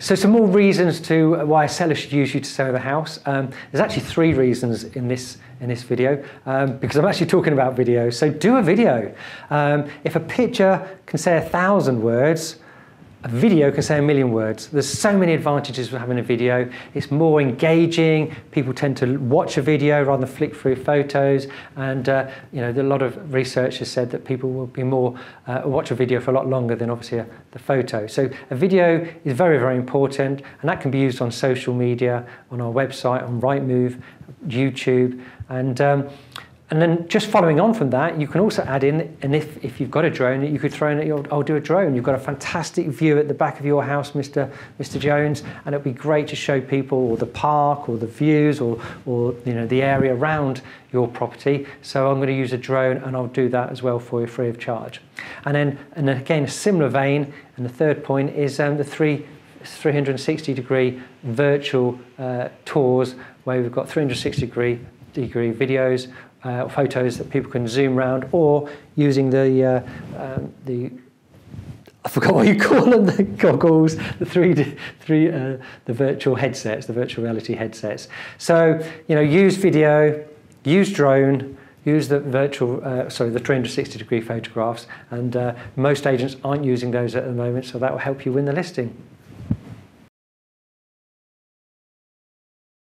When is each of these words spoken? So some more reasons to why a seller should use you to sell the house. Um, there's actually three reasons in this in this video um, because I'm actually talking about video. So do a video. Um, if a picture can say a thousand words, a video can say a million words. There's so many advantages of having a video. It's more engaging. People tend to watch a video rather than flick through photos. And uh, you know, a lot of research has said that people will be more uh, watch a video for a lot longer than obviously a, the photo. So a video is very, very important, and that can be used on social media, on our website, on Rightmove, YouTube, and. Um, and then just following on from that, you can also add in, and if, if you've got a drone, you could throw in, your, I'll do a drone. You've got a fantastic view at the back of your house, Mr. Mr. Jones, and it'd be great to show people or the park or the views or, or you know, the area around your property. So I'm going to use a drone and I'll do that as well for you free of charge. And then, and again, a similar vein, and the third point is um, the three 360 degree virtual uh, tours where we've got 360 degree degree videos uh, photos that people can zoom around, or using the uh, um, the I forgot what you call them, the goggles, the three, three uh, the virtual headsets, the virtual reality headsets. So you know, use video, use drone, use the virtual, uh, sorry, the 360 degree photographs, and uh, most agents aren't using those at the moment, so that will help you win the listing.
So 0.00 0.14
some 0.14 0.30
more 0.30 0.46
reasons 0.46 0.98
to 1.02 1.44
why 1.44 1.66
a 1.66 1.68
seller 1.68 1.94
should 1.94 2.12
use 2.12 2.32
you 2.32 2.40
to 2.40 2.48
sell 2.48 2.72
the 2.72 2.78
house. 2.78 3.20
Um, 3.26 3.50
there's 3.70 3.82
actually 3.82 4.04
three 4.04 4.32
reasons 4.32 4.84
in 4.84 5.08
this 5.08 5.36
in 5.60 5.68
this 5.68 5.82
video 5.82 6.24
um, 6.46 6.78
because 6.78 6.96
I'm 6.96 7.04
actually 7.04 7.26
talking 7.26 7.52
about 7.52 7.76
video. 7.76 8.08
So 8.08 8.30
do 8.30 8.56
a 8.56 8.62
video. 8.62 9.14
Um, 9.50 9.90
if 10.04 10.16
a 10.16 10.20
picture 10.20 10.88
can 11.04 11.18
say 11.18 11.36
a 11.36 11.42
thousand 11.42 12.00
words, 12.00 12.56
a 13.22 13.28
video 13.28 13.70
can 13.70 13.82
say 13.82 13.98
a 13.98 14.02
million 14.02 14.32
words. 14.32 14.68
There's 14.68 14.88
so 14.88 15.16
many 15.16 15.34
advantages 15.34 15.92
of 15.92 16.00
having 16.00 16.18
a 16.18 16.22
video. 16.22 16.70
It's 16.94 17.10
more 17.10 17.40
engaging. 17.40 18.34
People 18.50 18.72
tend 18.72 18.96
to 18.98 19.18
watch 19.18 19.58
a 19.58 19.62
video 19.62 20.02
rather 20.02 20.24
than 20.24 20.34
flick 20.34 20.56
through 20.56 20.76
photos. 20.76 21.46
And 21.76 22.08
uh, 22.08 22.30
you 22.50 22.62
know, 22.62 22.70
a 22.70 22.82
lot 22.82 23.02
of 23.02 23.34
research 23.34 23.78
has 23.78 23.90
said 23.90 24.10
that 24.12 24.24
people 24.24 24.50
will 24.50 24.68
be 24.68 24.82
more 24.82 25.18
uh, 25.46 25.62
watch 25.66 25.90
a 25.90 25.94
video 25.94 26.18
for 26.18 26.30
a 26.30 26.34
lot 26.34 26.46
longer 26.46 26.74
than 26.74 26.88
obviously 26.88 27.18
a, 27.18 27.26
the 27.50 27.58
photo. 27.58 28.06
So 28.06 28.30
a 28.48 28.54
video 28.54 29.06
is 29.24 29.34
very, 29.34 29.58
very 29.58 29.76
important, 29.76 30.40
and 30.60 30.68
that 30.70 30.80
can 30.80 30.90
be 30.90 30.98
used 30.98 31.20
on 31.20 31.30
social 31.30 31.74
media, 31.74 32.26
on 32.50 32.60
our 32.62 32.72
website, 32.72 33.22
on 33.22 33.40
Rightmove, 33.40 34.00
YouTube, 34.46 35.22
and. 35.48 35.80
Um, 35.80 36.08
and 36.70 36.80
then 36.80 37.08
just 37.08 37.26
following 37.26 37.58
on 37.58 37.74
from 37.74 37.90
that, 37.90 38.20
you 38.20 38.28
can 38.28 38.40
also 38.40 38.62
add 38.62 38.84
in, 38.84 39.16
and 39.22 39.34
if, 39.34 39.62
if 39.64 39.80
you've 39.80 39.90
got 39.90 40.04
a 40.04 40.10
drone, 40.10 40.44
you 40.44 40.58
could 40.60 40.72
throw 40.72 40.92
in, 40.92 41.04
your, 41.04 41.24
I'll 41.32 41.42
do 41.42 41.56
a 41.56 41.60
drone. 41.60 41.96
You've 41.96 42.04
got 42.04 42.14
a 42.14 42.18
fantastic 42.18 42.86
view 42.86 43.18
at 43.18 43.26
the 43.26 43.34
back 43.34 43.58
of 43.58 43.66
your 43.66 43.82
house, 43.82 44.12
Mr. 44.12 44.48
Mr. 44.78 45.00
Jones, 45.00 45.42
and 45.64 45.74
it'd 45.74 45.82
be 45.82 45.92
great 45.92 46.28
to 46.28 46.36
show 46.36 46.60
people 46.60 46.98
or 46.98 47.16
the 47.16 47.26
park 47.26 47.88
or 47.88 47.96
the 47.96 48.06
views 48.06 48.60
or, 48.60 48.80
or 49.04 49.34
you 49.44 49.52
know, 49.52 49.66
the 49.66 49.82
area 49.82 50.14
around 50.14 50.62
your 50.92 51.08
property. 51.08 51.66
So 51.82 52.08
I'm 52.08 52.18
going 52.18 52.28
to 52.28 52.34
use 52.34 52.52
a 52.52 52.58
drone 52.58 52.98
and 52.98 53.16
I'll 53.16 53.26
do 53.26 53.48
that 53.48 53.70
as 53.70 53.82
well 53.82 53.98
for 53.98 54.20
you 54.20 54.28
free 54.28 54.48
of 54.48 54.60
charge. 54.60 55.00
And 55.44 55.56
then, 55.56 55.78
and 55.96 56.08
again, 56.08 56.44
a 56.44 56.48
similar 56.48 56.88
vein, 56.88 57.32
and 57.56 57.66
the 57.66 57.70
third 57.70 58.04
point 58.04 58.36
is 58.36 58.60
um, 58.60 58.76
the 58.76 58.84
three 58.84 59.26
360 59.64 60.54
degree 60.54 61.02
virtual 61.22 61.98
uh, 62.18 62.48
tours 62.64 63.14
where 63.44 63.60
we've 63.60 63.72
got 63.72 63.88
360 63.88 64.40
degree 64.40 64.80
degree 65.12 65.52
videos 65.52 66.12
uh, 66.42 66.68
photos 66.68 67.18
that 67.18 67.30
people 67.30 67.50
can 67.50 67.68
zoom 67.68 67.98
around, 67.98 68.28
or 68.32 68.70
using 68.96 69.30
the 69.30 69.64
uh, 69.64 70.22
um, 70.22 70.52
the 70.64 70.90
I 72.04 72.08
forgot 72.08 72.34
what 72.34 72.46
you 72.46 72.58
call 72.58 72.86
them, 72.86 73.06
the 73.06 73.22
goggles, 73.22 73.96
the 74.18 74.26
three, 74.26 74.54
three 75.00 75.30
uh, 75.30 75.58
the 75.84 75.92
virtual 75.92 76.34
headsets, 76.34 76.86
the 76.86 76.92
virtual 76.92 77.24
reality 77.24 77.54
headsets. 77.54 78.08
So 78.38 78.84
you 79.08 79.14
know, 79.14 79.20
use 79.20 79.56
video, 79.56 80.26
use 80.64 80.92
drone, 80.92 81.56
use 81.84 82.08
the 82.08 82.20
virtual, 82.20 82.82
uh, 82.84 83.08
sorry, 83.08 83.30
the 83.30 83.38
360 83.38 83.98
degree 83.98 84.20
photographs, 84.20 84.86
and 85.10 85.36
uh, 85.36 85.54
most 85.76 86.06
agents 86.06 86.36
aren't 86.44 86.64
using 86.64 86.90
those 86.90 87.14
at 87.14 87.24
the 87.24 87.32
moment, 87.32 87.66
so 87.66 87.78
that 87.78 87.90
will 87.90 87.98
help 87.98 88.24
you 88.24 88.32
win 88.32 88.44
the 88.44 88.52
listing. 88.52 88.96